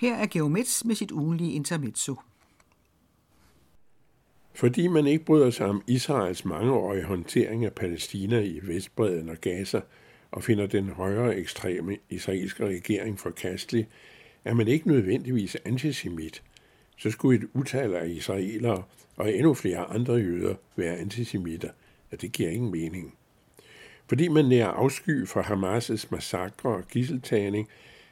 Her 0.00 0.14
er 0.14 0.26
Geomets 0.26 0.84
med 0.84 0.94
sit 0.94 1.10
ugenlige 1.10 1.52
intermezzo. 1.52 2.16
Fordi 4.54 4.86
man 4.86 5.06
ikke 5.06 5.24
bryder 5.24 5.50
sig 5.50 5.66
om 5.66 5.82
Israels 5.86 6.44
mangeårige 6.44 7.04
håndtering 7.04 7.64
af 7.64 7.72
Palæstina 7.72 8.40
i 8.40 8.60
Vestbreden 8.62 9.28
og 9.28 9.36
Gaza, 9.36 9.80
og 10.30 10.42
finder 10.42 10.66
den 10.66 10.88
højere 10.88 11.36
ekstreme 11.36 11.96
israelske 12.10 12.66
regering 12.66 13.18
forkastelig, 13.18 13.88
er 14.44 14.54
man 14.54 14.68
ikke 14.68 14.88
nødvendigvis 14.88 15.56
antisemit. 15.64 16.42
Så 16.96 17.10
skulle 17.10 17.38
et 17.38 17.48
utal 17.54 17.94
af 17.94 18.08
israelere 18.08 18.82
og 19.16 19.32
endnu 19.32 19.54
flere 19.54 19.84
andre 19.84 20.14
jøder 20.14 20.54
være 20.76 20.96
antisemitter, 20.96 21.70
og 22.12 22.20
det 22.20 22.32
giver 22.32 22.50
ingen 22.50 22.70
mening. 22.70 23.14
Fordi 24.06 24.28
man 24.28 24.44
nærer 24.44 24.68
afsky 24.68 25.26
for 25.26 25.42
Hamas' 25.42 26.06
massakre 26.10 26.70
og 26.70 26.88
gisseltagning, 26.88 27.68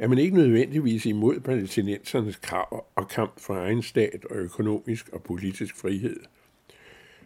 er 0.00 0.08
man 0.08 0.18
ikke 0.18 0.36
nødvendigvis 0.36 1.06
imod 1.06 1.40
palæstinensernes 1.40 2.36
krav 2.36 2.86
og 2.96 3.08
kamp 3.08 3.40
for 3.40 3.54
egen 3.54 3.82
stat 3.82 4.24
og 4.30 4.36
økonomisk 4.36 5.08
og 5.08 5.22
politisk 5.22 5.76
frihed. 5.76 6.16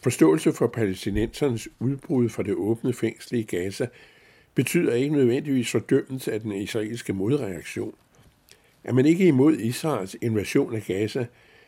Forståelse 0.00 0.52
for 0.52 0.66
palæstinensernes 0.66 1.68
udbrud 1.80 2.28
fra 2.28 2.42
det 2.42 2.54
åbne 2.54 2.92
fængsel 2.92 3.38
i 3.38 3.42
Gaza 3.42 3.86
betyder 4.54 4.94
ikke 4.94 5.14
nødvendigvis 5.14 5.70
fordømmelse 5.70 6.32
af 6.32 6.40
den 6.40 6.52
israelske 6.52 7.12
modreaktion. 7.12 7.94
Er 8.84 8.92
man 8.92 9.06
ikke 9.06 9.26
imod 9.26 9.56
Israels 9.56 10.16
invasion 10.22 10.74
af 10.74 10.82
Gaza, 10.82 11.26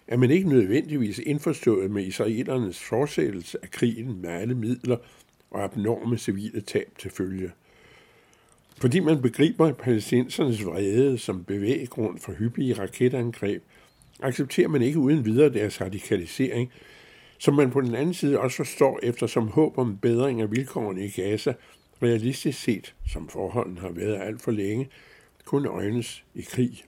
er 0.08 0.16
man 0.16 0.30
ikke 0.30 0.48
nødvendigvis 0.48 1.18
indforstået 1.18 1.90
med 1.90 2.04
israelernes 2.04 2.78
fortsættelse 2.78 3.58
af 3.62 3.70
krigen 3.70 4.22
med 4.22 4.30
alle 4.30 4.54
midler 4.54 4.96
og 5.50 5.64
abnorme 5.64 6.18
civile 6.18 6.60
tab 6.60 6.92
til 6.98 7.10
følge. 7.10 7.52
Fordi 8.80 9.00
man 9.00 9.22
begriber 9.22 9.72
palæstinensernes 9.72 10.64
vrede 10.64 11.18
som 11.18 11.44
bevæggrund 11.44 12.18
for 12.18 12.32
hyppige 12.32 12.74
raketangreb, 12.74 13.62
accepterer 14.20 14.68
man 14.68 14.82
ikke 14.82 14.98
uden 14.98 15.24
videre 15.24 15.52
deres 15.52 15.80
radikalisering, 15.80 16.72
som 17.38 17.54
man 17.54 17.70
på 17.70 17.80
den 17.80 17.94
anden 17.94 18.14
side 18.14 18.40
også 18.40 18.56
forstår 18.56 19.00
efter 19.02 19.26
som 19.26 19.48
håb 19.48 19.78
om 19.78 19.98
bedring 19.98 20.40
af 20.40 20.50
vilkårene 20.50 21.04
i 21.04 21.08
Gaza, 21.08 21.54
realistisk 22.02 22.62
set, 22.62 22.94
som 23.08 23.28
forholdene 23.28 23.80
har 23.80 23.90
været 23.90 24.20
alt 24.20 24.42
for 24.42 24.50
længe, 24.50 24.88
kun 25.44 25.66
øjnes 25.66 26.24
i 26.34 26.42
krig. 26.42 26.84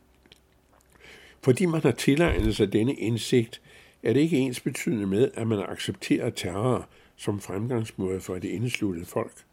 Fordi 1.43 1.67
man 1.67 1.81
har 1.81 1.91
tilegnet 1.91 2.57
sig 2.57 2.73
denne 2.73 2.95
indsigt, 2.95 3.61
er 4.03 4.13
det 4.13 4.21
ikke 4.21 4.39
ens 4.39 4.61
betydende 4.61 5.07
med, 5.07 5.31
at 5.35 5.47
man 5.47 5.65
accepterer 5.69 6.31
terror 6.31 6.89
som 7.17 7.41
fremgangsmåde 7.41 8.21
for 8.21 8.37
et 8.37 8.45
indesluttet 8.45 9.07
folk. 9.07 9.45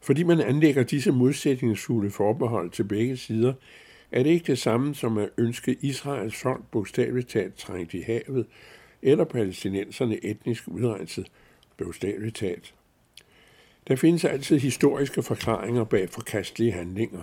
Fordi 0.00 0.22
man 0.22 0.40
anlægger 0.40 0.82
disse 0.82 1.12
modsætningsfulde 1.12 2.10
forbehold 2.10 2.70
til 2.70 2.84
begge 2.84 3.16
sider, 3.16 3.52
er 4.12 4.22
det 4.22 4.30
ikke 4.30 4.46
det 4.46 4.58
samme 4.58 4.94
som 4.94 5.18
at 5.18 5.28
ønske 5.38 5.76
Israels 5.80 6.36
folk 6.36 6.64
bogstaveligt 6.70 7.28
talt 7.28 7.54
trængt 7.54 7.94
i 7.94 8.00
havet, 8.00 8.46
eller 9.02 9.24
palæstinenserne 9.24 10.24
etnisk 10.24 10.68
udrenset, 10.68 11.26
bogstaveligt 11.76 12.36
talt. 12.36 12.74
Der 13.88 13.96
findes 13.96 14.24
altid 14.24 14.58
historiske 14.58 15.22
forklaringer 15.22 15.84
bag 15.84 16.10
forkastelige 16.10 16.72
handlinger. 16.72 17.22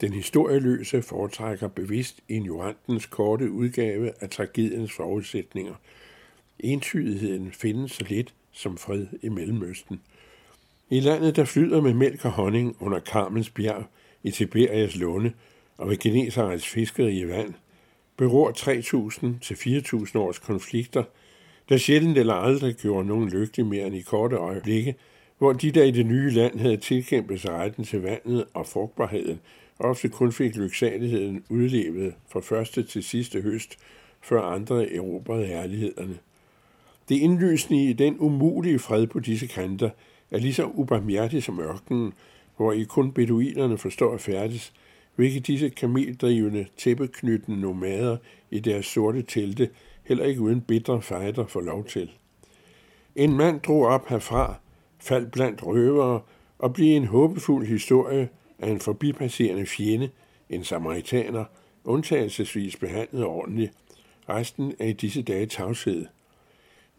Den 0.00 0.12
historieløse 0.12 1.02
foretrækker 1.02 1.68
bevidst 1.68 2.20
ignorantens 2.28 3.06
korte 3.06 3.50
udgave 3.50 4.12
af 4.20 4.30
tragediens 4.30 4.92
forudsætninger. 4.92 5.74
Entydigheden 6.58 7.52
findes 7.52 7.92
så 7.92 8.04
lidt 8.08 8.34
som 8.52 8.76
fred 8.76 9.06
i 9.22 9.28
Mellemøsten. 9.28 10.00
I 10.90 11.00
landet, 11.00 11.36
der 11.36 11.44
flyder 11.44 11.80
med 11.80 11.94
mælk 11.94 12.24
og 12.24 12.30
honning 12.30 12.76
under 12.80 12.98
Karmens 12.98 13.50
bjerg, 13.50 13.84
i 14.22 14.30
Tiberias 14.30 14.96
lunde 14.96 15.32
og 15.78 15.88
ved 15.88 15.96
Genesarets 15.96 16.66
fiskeri 16.66 17.18
i 17.18 17.28
vand, 17.28 17.54
beror 18.16 18.50
3.000 18.50 19.40
til 19.40 19.54
4.000 19.54 20.18
års 20.18 20.38
konflikter, 20.38 21.02
der 21.68 21.76
sjældent 21.76 22.18
eller 22.18 22.34
aldrig 22.34 22.74
gjorde 22.74 23.08
nogen 23.08 23.28
lykkelig 23.28 23.66
mere 23.66 23.86
end 23.86 23.96
i 23.96 24.00
korte 24.00 24.36
øjeblikke, 24.36 24.94
hvor 25.38 25.52
de, 25.52 25.70
der 25.70 25.84
i 25.84 25.90
det 25.90 26.06
nye 26.06 26.30
land 26.30 26.58
havde 26.58 26.76
tilkæmpet 26.76 27.40
sig 27.40 27.50
retten 27.50 27.84
til 27.84 28.02
vandet 28.02 28.44
og 28.54 28.66
frugtbarheden, 28.66 29.40
ofte 29.78 30.08
kun 30.08 30.32
fik 30.32 30.56
lyksaligheden 30.56 31.44
udlevet 31.48 32.14
fra 32.28 32.40
første 32.40 32.82
til 32.82 33.02
sidste 33.02 33.40
høst, 33.40 33.78
før 34.22 34.42
andre 34.42 34.94
erobrede 34.94 35.46
herlighederne. 35.46 36.18
Det 37.08 37.16
indlysende 37.16 37.84
i 37.84 37.92
den 37.92 38.16
umulige 38.18 38.78
fred 38.78 39.06
på 39.06 39.20
disse 39.20 39.46
kanter 39.46 39.90
er 40.30 40.38
lige 40.38 40.54
så 40.54 40.64
ubarmhjertig 40.64 41.42
som 41.42 41.60
ørkenen, 41.60 42.12
hvor 42.56 42.72
I 42.72 42.82
kun 42.82 43.12
beduinerne 43.12 43.78
forstår 43.78 44.14
at 44.14 44.20
færdes, 44.20 44.72
hvilket 45.14 45.46
disse 45.46 45.68
kameldrivende, 45.68 46.66
tæppeknyttende 46.76 47.60
nomader 47.60 48.16
i 48.50 48.58
deres 48.58 48.86
sorte 48.86 49.22
telte 49.22 49.70
heller 50.04 50.24
ikke 50.24 50.40
uden 50.40 50.60
bitre 50.60 51.02
fejder 51.02 51.46
får 51.46 51.60
lov 51.60 51.84
til. 51.84 52.10
En 53.16 53.36
mand 53.36 53.60
drog 53.60 53.86
op 53.86 54.08
herfra, 54.08 54.54
faldt 54.98 55.32
blandt 55.32 55.66
røvere 55.66 56.20
og 56.58 56.72
blev 56.72 56.96
en 56.96 57.06
håbefuld 57.06 57.66
historie 57.66 58.28
af 58.58 58.70
en 58.70 58.80
forbipasserende 58.80 59.66
fjende, 59.66 60.10
en 60.50 60.64
samaritaner, 60.64 61.44
undtagelsesvis 61.84 62.76
behandlet 62.76 63.24
ordentligt. 63.24 63.72
Resten 64.28 64.72
er 64.78 64.86
i 64.86 64.92
disse 64.92 65.22
dage 65.22 65.46
tavshed. 65.46 66.06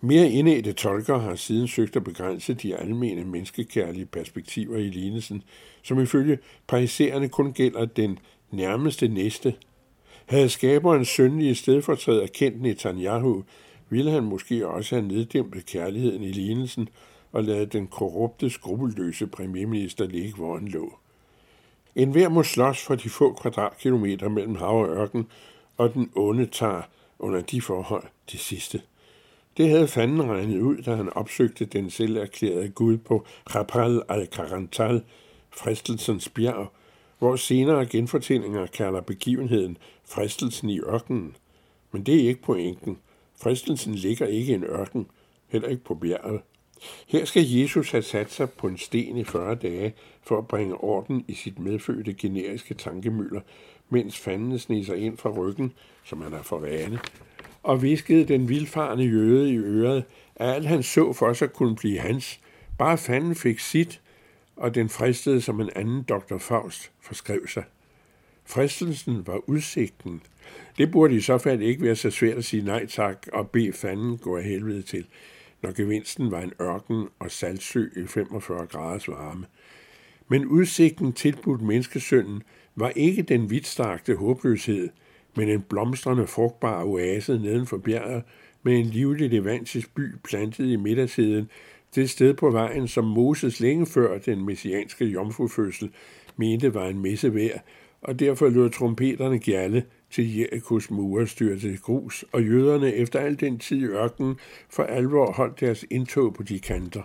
Mere 0.02 0.30
indædte 0.30 0.74
tolker 0.74 1.18
har 1.18 1.36
siden 1.36 1.68
søgt 1.68 1.96
at 1.96 2.04
begrænse 2.04 2.54
de 2.54 2.76
almene 2.76 3.26
menneskekærlige 3.26 4.06
perspektiver 4.06 4.78
i 4.78 4.90
lignelsen, 4.90 5.44
som 5.84 6.00
ifølge 6.00 6.40
pariserende 6.68 7.30
kun 7.30 7.54
gælder 7.54 7.86
den 7.86 8.20
nærmeste 8.52 9.08
næste. 9.08 9.56
Havde 10.26 10.50
skaberen 10.50 11.06
sønlige 11.06 11.56
stedfortræder 11.56 12.28
kendt 12.28 12.62
Netanyahu, 12.62 13.44
ville 13.90 14.12
han 14.12 14.24
måske 14.24 14.68
også 14.68 14.96
have 14.96 15.08
neddæmpet 15.08 15.66
kærligheden 15.66 16.24
i 16.24 16.32
lignelsen 16.32 16.90
og 17.32 17.44
ladet 17.44 17.74
den 17.74 17.88
korrupte, 17.88 18.50
skrupelløse 18.50 19.28
premierminister 19.28 20.08
ligge, 20.08 20.36
hvor 20.36 20.58
han 20.58 20.68
lå. 20.68 20.94
En 21.96 22.12
hver 22.12 22.30
må 22.30 22.44
slås 22.44 22.86
for 22.86 22.96
de 22.96 23.10
få 23.10 23.34
kvadratkilometer 23.34 24.30
mellem 24.30 24.56
hav 24.56 24.82
og 24.82 24.90
ørken, 24.90 25.28
og 25.78 25.94
den 25.94 26.12
onde 26.16 26.46
tager 26.46 26.82
under 27.20 27.42
de 27.42 27.62
forhold 27.62 28.04
det 28.32 28.40
sidste. 28.40 28.82
Det 29.58 29.70
havde 29.70 29.88
fanden 29.88 30.24
regnet 30.24 30.62
ud, 30.62 30.78
da 30.78 30.96
han 30.96 31.14
opsøgte 31.14 31.66
den 31.66 31.90
selv 31.90 32.18
erklærede 32.18 32.70
Gud 32.70 32.98
på 32.98 33.26
Rapal 33.56 34.02
al-Karantal, 34.10 35.02
fristelsens 35.52 36.30
bjerg, 36.30 36.72
hvor 37.20 37.36
senere 37.36 37.86
genfortællinger 37.86 38.66
kalder 38.66 39.02
begivenheden 39.02 39.78
fristelsen 40.06 40.70
i 40.70 40.80
ørkenen. 40.80 41.36
Men 41.92 42.04
det 42.04 42.16
er 42.16 42.28
ikke 42.28 42.42
pointen. 42.42 42.98
Fristelsen 43.42 43.96
ligger 43.96 44.26
ikke 44.26 44.52
i 44.52 44.56
en 44.56 44.64
ørken, 44.64 45.08
heller 45.48 45.68
ikke 45.68 45.84
på 45.84 45.96
bjerget. 45.96 46.42
Her 47.08 47.26
skal 47.26 47.44
Jesus 47.44 47.92
have 47.92 48.04
sat 48.04 48.32
sig 48.32 48.50
på 48.50 48.68
en 48.68 48.78
sten 48.78 49.18
i 49.18 49.24
40 49.24 49.56
dage 49.56 49.94
for 50.24 50.38
at 50.38 50.48
bringe 50.48 50.76
orden 50.76 51.26
i 51.28 51.34
sit 51.34 51.60
medfødte 51.60 52.14
generiske 52.14 52.74
tankemøller, 52.74 53.42
mens 53.90 54.18
fanden 54.18 54.60
sniger 54.60 54.96
ind 54.96 55.18
fra 55.18 55.30
ryggen, 55.30 55.74
som 56.04 56.22
han 56.22 56.34
er 56.34 56.42
for 56.42 56.60
vane, 56.60 57.00
og 57.68 57.82
viskede 57.82 58.26
den 58.26 58.50
vildfarende 58.50 59.04
jøde 59.04 59.54
i 59.54 59.58
øret, 59.58 60.04
at 60.36 60.56
alt 60.56 60.68
han 60.68 60.84
så 60.84 61.14
for 61.14 61.34
sig 61.34 61.54
kunne 61.54 61.76
blive 61.76 62.00
hans. 62.00 62.40
Bare 62.78 62.98
fanden 62.98 63.36
fik 63.36 63.60
sit, 63.60 64.02
og 64.56 64.76
den 64.76 64.90
fristede 64.90 65.42
som 65.42 65.62
en 65.62 65.70
anden 65.76 66.04
dr. 66.04 66.38
Faust 66.38 66.92
forskrev 67.02 67.48
sig. 67.48 67.64
Fristelsen 68.46 69.28
var 69.28 69.50
udsigten. 69.50 70.22
Det 70.78 70.92
burde 70.92 71.16
i 71.16 71.22
så 71.22 71.38
fald 71.38 71.62
ikke 71.62 71.84
være 71.84 71.96
så 71.96 72.10
svært 72.10 72.38
at 72.38 72.46
sige 72.46 72.66
nej 72.66 72.86
tak 72.86 73.28
og 73.34 73.50
bede 73.50 73.74
fanden 73.74 74.18
gå 74.18 74.38
af 74.38 74.44
helvede 74.44 74.82
til, 74.82 75.06
når 75.62 75.72
gevinsten 75.72 76.32
var 76.32 76.42
en 76.42 76.54
ørken 76.62 77.08
og 77.20 77.32
saltsø 77.32 77.86
i 77.96 78.08
45 78.08 78.66
graders 78.66 79.08
varme. 79.08 79.46
Men 80.28 80.46
udsigten 80.46 81.14
tilbudt 81.14 81.62
menneskesønnen 81.62 82.44
var 82.76 82.90
ikke 82.90 83.22
den 83.22 83.50
vidtstrakte 83.50 84.16
håbløshed, 84.16 84.90
men 85.36 85.50
en 85.50 85.62
blomstrende 85.62 86.28
frugtbar 86.28 86.84
oase 86.84 87.38
neden 87.38 87.66
for 87.66 87.78
bjerget 87.78 88.24
med 88.64 88.80
en 88.80 88.86
livlig 88.86 89.30
levantisk 89.30 89.96
by 89.96 90.16
plantet 90.24 90.66
i 90.66 90.76
midtersiden, 90.76 91.50
det 91.96 92.10
sted 92.10 92.34
på 92.34 92.50
vejen, 92.50 92.88
som 92.88 93.06
Moses 93.06 93.60
længe 93.60 93.86
før 93.86 94.18
den 94.18 94.46
messianske 94.46 95.06
jomfrufødsel 95.06 95.92
mente 96.38 96.74
var 96.74 96.88
en 96.88 97.02
messe 97.02 97.36
værd, 97.36 97.64
og 98.02 98.20
derfor 98.20 98.50
lød 98.50 98.70
trompeterne 98.70 99.40
gjalle, 99.40 99.84
til 100.12 100.38
Jerikos 100.38 100.92
mure 100.92 101.28
styrte 101.28 101.78
grus, 101.78 102.26
og 102.32 102.44
jøderne 102.44 102.94
efter 102.94 103.20
al 103.20 103.40
den 103.40 103.60
tid 103.60 103.78
i 103.78 103.86
ørkenen 103.86 104.36
for 104.70 104.84
alvor 104.84 105.32
holdt 105.32 105.60
deres 105.60 105.86
indtog 105.90 106.34
på 106.34 106.44
de 106.44 106.60
kanter. 106.60 107.02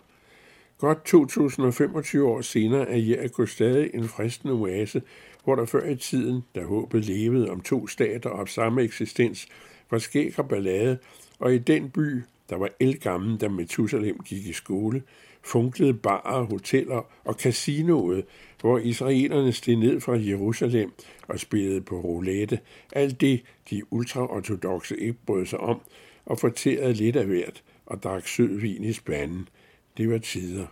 Godt 0.78 1.04
2025 1.04 2.26
år 2.28 2.40
senere 2.40 2.88
er 2.88 2.96
Jericho 2.96 3.46
stadig 3.46 3.90
en 3.94 4.08
fristende 4.08 4.54
oase, 4.54 5.02
hvor 5.44 5.54
der 5.54 5.64
før 5.64 5.88
i 5.88 5.96
tiden, 5.96 6.44
da 6.54 6.64
håbet 6.64 7.04
levede 7.04 7.50
om 7.50 7.60
to 7.60 7.86
stater 7.86 8.30
og 8.30 8.48
samme 8.48 8.82
eksistens, 8.82 9.48
var 9.90 9.98
skæg 9.98 10.38
og 10.38 10.48
ballade, 10.48 10.98
og 11.38 11.54
i 11.54 11.58
den 11.58 11.90
by, 11.90 12.22
der 12.50 12.56
var 12.56 12.68
elgammel, 12.80 13.36
da 13.40 13.48
Methusalem 13.48 14.18
gik 14.18 14.46
i 14.46 14.52
skole, 14.52 15.02
funklede 15.42 15.94
barer, 15.94 16.42
hoteller 16.42 17.02
og 17.24 17.34
casinoet, 17.34 18.24
hvor 18.60 18.78
israelerne 18.78 19.52
steg 19.52 19.76
ned 19.76 20.00
fra 20.00 20.18
Jerusalem 20.18 20.92
og 21.28 21.40
spillede 21.40 21.80
på 21.80 22.00
roulette, 22.00 22.58
alt 22.92 23.20
det 23.20 23.42
de 23.70 23.92
ultraortodoxe 23.92 25.00
ikke 25.00 25.18
brød 25.26 25.46
sig 25.46 25.60
om, 25.60 25.80
og 26.26 26.38
forterede 26.38 26.92
lidt 26.92 27.16
af 27.16 27.26
hvert 27.26 27.62
og 27.86 28.02
drak 28.02 28.26
sød 28.26 28.60
vin 28.60 28.84
i 28.84 28.92
spanden. 28.92 29.48
Det 29.96 30.10
var 30.10 30.18
tider. 30.18 30.66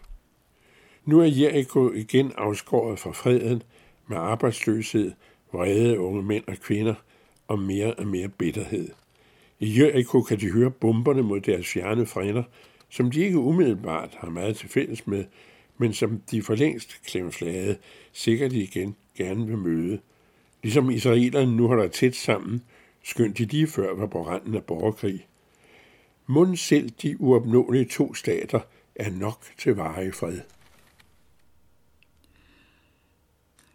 Nu 1.04 1.20
er 1.20 1.26
Jericho 1.26 1.92
igen 1.92 2.32
afskåret 2.36 2.98
fra 2.98 3.10
freden 3.10 3.62
med 4.10 4.18
arbejdsløshed, 4.18 5.12
vrede 5.52 6.00
unge 6.00 6.22
mænd 6.22 6.44
og 6.48 6.56
kvinder 6.56 6.94
og 7.48 7.58
mere 7.58 7.94
og 7.94 8.06
mere 8.06 8.28
bitterhed. 8.28 8.88
I 9.58 9.80
Jericho 9.80 10.22
kan 10.22 10.40
de 10.40 10.50
høre 10.50 10.70
bomberne 10.70 11.22
mod 11.22 11.40
deres 11.40 11.66
fjerne 11.66 12.06
frænder, 12.06 12.42
som 12.88 13.10
de 13.10 13.20
ikke 13.20 13.38
umiddelbart 13.38 14.16
har 14.18 14.30
meget 14.30 14.56
til 14.56 14.68
fælles 14.68 15.06
med, 15.06 15.24
men 15.78 15.92
som 15.92 16.22
de 16.30 16.42
for 16.42 16.54
længst 16.54 17.02
klemflade 17.06 17.76
sikkert 18.12 18.52
igen 18.52 18.96
gerne 19.16 19.46
vil 19.46 19.58
møde. 19.58 20.00
Ligesom 20.62 20.90
israelerne 20.90 21.56
nu 21.56 21.66
holder 21.66 21.88
tæt 21.88 22.14
sammen, 22.14 22.62
skønt 23.02 23.38
de 23.38 23.44
lige 23.44 23.66
før 23.66 23.94
var 23.94 24.06
på 24.06 24.26
randen 24.26 24.54
af 24.54 24.64
borgerkrig. 24.64 25.26
Mund 26.26 26.56
selv 26.56 26.90
de 27.02 27.20
uopnåelige 27.20 27.84
to 27.84 28.14
stater 28.14 28.60
er 28.94 29.10
nok 29.10 29.38
til 29.58 29.74
varig 29.74 30.14
fred. 30.14 30.40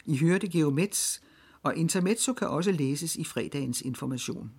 I 0.05 0.17
hørte 0.17 0.49
Geomets, 0.49 1.21
og 1.63 1.75
Intermezzo 1.75 2.33
kan 2.33 2.47
også 2.47 2.71
læses 2.71 3.15
i 3.15 3.23
fredagens 3.23 3.81
information. 3.81 4.51